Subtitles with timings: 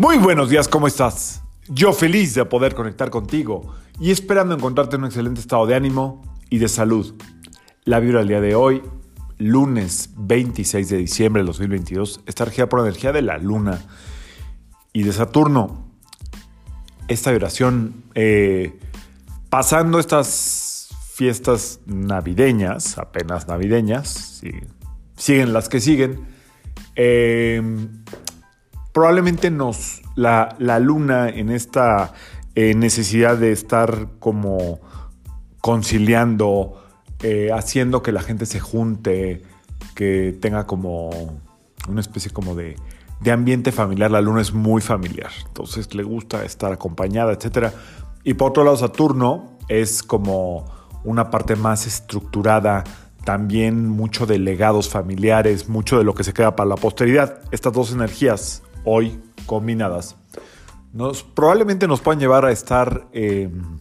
[0.00, 1.42] Muy buenos días, ¿cómo estás?
[1.68, 6.22] Yo feliz de poder conectar contigo y esperando encontrarte en un excelente estado de ánimo
[6.48, 7.14] y de salud.
[7.84, 8.82] La vibra del día de hoy,
[9.36, 13.78] lunes 26 de diciembre de 2022, está regida por la energía de la luna
[14.94, 15.92] y de Saturno.
[17.06, 18.78] Esta vibración, eh,
[19.50, 24.42] pasando estas fiestas navideñas, apenas navideñas,
[25.18, 26.26] siguen las que siguen,
[26.96, 27.60] eh,
[28.92, 32.12] probablemente nos, la, luna en esta
[32.54, 34.80] eh, necesidad de estar como
[35.60, 36.82] conciliando,
[37.22, 39.42] eh, haciendo que la gente se junte,
[39.94, 41.10] que tenga como
[41.88, 42.76] una especie como de,
[43.20, 44.10] de ambiente familiar.
[44.10, 47.72] La luna es muy familiar, entonces le gusta estar acompañada, etc.
[48.24, 50.64] Y por otro lado, Saturno es como
[51.04, 52.84] una parte más estructurada,
[53.24, 57.38] también mucho de legados familiares, mucho de lo que se queda para la posteridad.
[57.50, 60.16] Estas dos energías, hoy combinadas,
[60.92, 63.78] nos, probablemente nos puedan llevar a estar em,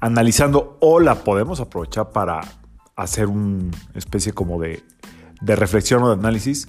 [0.00, 2.40] analizando o la podemos aprovechar para
[2.96, 4.82] hacer una especie como de,
[5.40, 6.68] de reflexión o de análisis.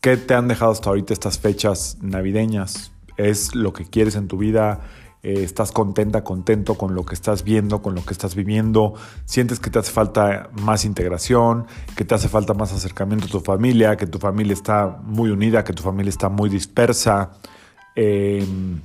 [0.00, 2.92] ¿Qué te han dejado hasta ahorita estas fechas navideñas?
[3.16, 4.80] ¿Es lo que quieres en tu vida?
[5.24, 9.60] Eh, estás contenta, contento con lo que estás viendo, con lo que estás viviendo, sientes
[9.60, 13.96] que te hace falta más integración, que te hace falta más acercamiento a tu familia,
[13.96, 17.30] que tu familia está muy unida, que tu familia está muy dispersa,
[17.94, 18.80] em,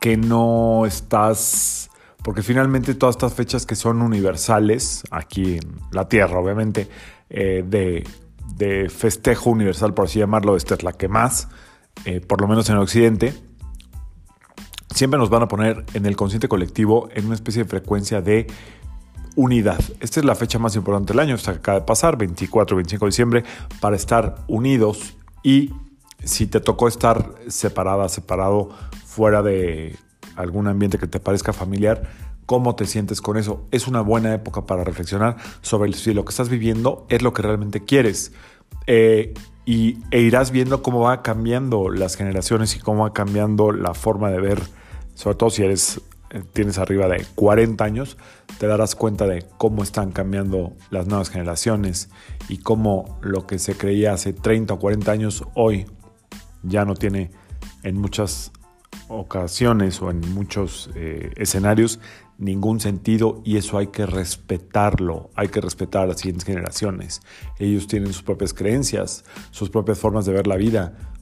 [0.00, 1.90] que no estás,
[2.22, 6.88] porque finalmente todas estas fechas que son universales, aquí en la Tierra obviamente,
[7.30, 8.06] eh, de,
[8.56, 11.48] de, festejo universal, por así llamarlo, esta es la que más,
[12.04, 13.34] eh, por lo menos en Occidente,
[14.94, 18.46] siempre nos van a poner en el consciente colectivo en una especie de frecuencia de
[19.36, 19.80] unidad.
[20.00, 23.04] Esta es la fecha más importante del año, esta que acaba de pasar, 24, 25
[23.04, 23.44] de diciembre,
[23.80, 25.72] para estar unidos y
[26.22, 28.70] si te tocó estar separada, separado,
[29.04, 29.96] fuera de
[30.36, 32.08] algún ambiente que te parezca familiar,
[32.46, 33.66] ¿cómo te sientes con eso?
[33.72, 37.42] Es una buena época para reflexionar sobre si lo que estás viviendo es lo que
[37.42, 38.32] realmente quieres.
[38.86, 39.34] Eh,
[39.66, 44.30] y, e irás viendo cómo va cambiando las generaciones y cómo va cambiando la forma
[44.30, 44.60] de ver
[45.14, 48.16] sobre todo si eres, eh, tienes arriba de 40 años,
[48.58, 52.10] te darás cuenta de cómo están cambiando las nuevas generaciones
[52.48, 55.86] y cómo lo que se creía hace 30 o 40 años hoy
[56.62, 57.30] ya no tiene
[57.82, 58.52] en muchas
[59.08, 62.00] ocasiones o en muchos eh, escenarios
[62.38, 67.22] ningún sentido y eso hay que respetarlo, hay que respetar a las siguientes generaciones.
[67.58, 71.13] Ellos tienen sus propias creencias, sus propias formas de ver la vida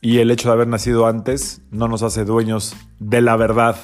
[0.00, 3.76] y el hecho de haber nacido antes no nos hace dueños de la verdad.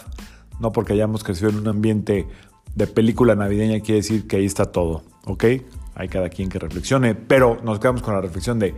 [0.61, 2.29] No porque hayamos crecido en un ambiente
[2.75, 5.45] de película navideña quiere decir que ahí está todo, ¿ok?
[5.95, 8.75] Hay cada quien que reflexione, pero nos quedamos con la reflexión de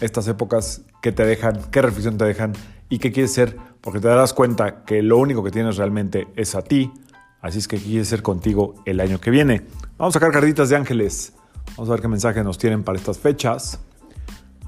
[0.00, 2.52] estas épocas que te dejan, qué reflexión te dejan
[2.88, 6.54] y qué quieres ser, porque te darás cuenta que lo único que tienes realmente es
[6.54, 6.92] a ti,
[7.40, 9.62] así es que quieres ser contigo el año que viene.
[9.98, 11.34] Vamos a sacar cartitas de ángeles,
[11.76, 13.80] vamos a ver qué mensaje nos tienen para estas fechas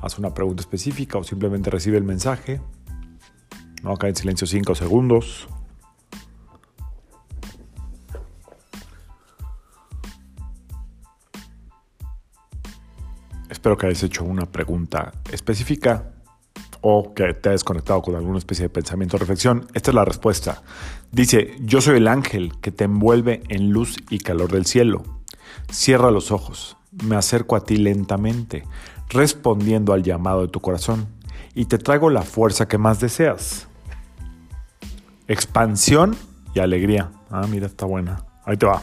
[0.02, 2.60] haz una pregunta específica o simplemente recibe el mensaje.
[3.82, 5.48] No cae en silencio 5 segundos.
[13.50, 16.12] Espero que hayas hecho una pregunta específica
[16.80, 19.66] o que te hayas conectado con alguna especie de pensamiento o reflexión.
[19.74, 20.62] Esta es la respuesta.
[21.10, 25.02] Dice, yo soy el ángel que te envuelve en luz y calor del cielo.
[25.70, 28.64] Cierra los ojos, me acerco a ti lentamente
[29.08, 31.08] respondiendo al llamado de tu corazón
[31.54, 33.68] y te traigo la fuerza que más deseas.
[35.26, 36.16] Expansión
[36.54, 37.10] y alegría.
[37.30, 38.24] Ah, mira, está buena.
[38.44, 38.82] Ahí te va.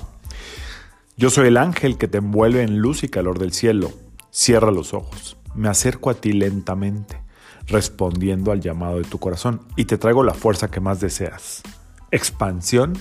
[1.17, 3.91] Yo soy el ángel que te envuelve en luz y calor del cielo.
[4.31, 5.37] Cierra los ojos.
[5.53, 7.21] Me acerco a ti lentamente,
[7.67, 11.63] respondiendo al llamado de tu corazón y te traigo la fuerza que más deseas.
[12.11, 12.93] Expansión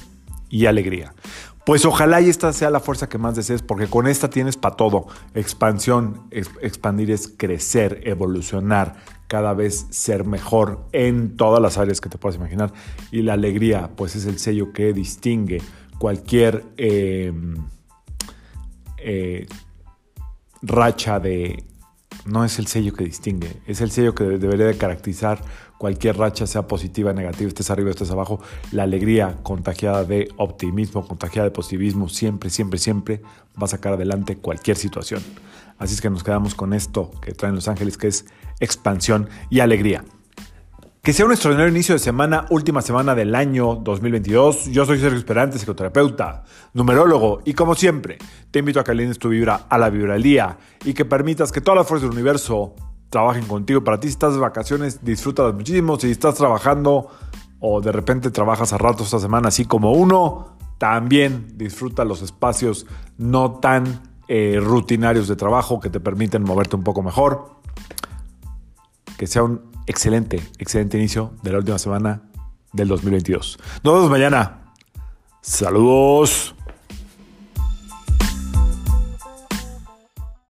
[0.48, 1.15] y alegría.
[1.65, 4.77] Pues ojalá y esta sea la fuerza que más desees, porque con esta tienes para
[4.77, 5.07] todo.
[5.34, 8.97] Expansión, expandir es crecer, evolucionar,
[9.28, 12.72] cada vez ser mejor en todas las áreas que te puedas imaginar.
[13.11, 15.63] Y la alegría, pues es el sello que distingue
[15.99, 17.55] cualquier em,
[18.99, 19.47] eh,
[20.60, 21.65] racha de...
[22.26, 25.42] No es el sello que distingue, es el sello que debería de caracterizar
[25.76, 28.41] cualquier racha, sea positiva, negativa, estés arriba, estés abajo,
[28.72, 33.21] la alegría contagiada de optimismo, contagiada de positivismo, siempre, siempre, siempre
[33.60, 35.22] va a sacar adelante cualquier situación.
[35.78, 38.24] Así es que nos quedamos con esto que traen los ángeles, que es
[38.60, 40.04] expansión y alegría.
[41.04, 44.68] Que sea un extraordinario inicio de semana, última semana del año 2022.
[44.68, 48.16] Yo soy Sergio Esperante, psicoterapeuta, numerólogo, y como siempre,
[48.51, 51.53] te invito a que alines tu vibra a la vibra del día y que permitas
[51.53, 52.74] que toda la fuerza del universo
[53.10, 53.84] trabajen contigo.
[53.84, 56.01] Para ti, si estás de vacaciones, disfrútalas muchísimo.
[56.01, 57.10] Si estás trabajando
[57.60, 62.86] o de repente trabajas a ratos esta semana, así como uno, también disfruta los espacios
[63.18, 67.60] no tan eh, rutinarios de trabajo que te permiten moverte un poco mejor.
[69.18, 72.22] Que sea un excelente, excelente inicio de la última semana
[72.72, 73.59] del 2022.
[73.83, 74.72] Nos vemos mañana.
[75.41, 76.53] Saludos.